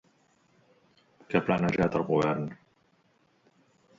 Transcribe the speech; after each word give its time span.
Què 1.33 1.37
ha 1.39 1.43
plantejat 1.49 1.99
el 1.99 2.05
Govern? 2.09 2.47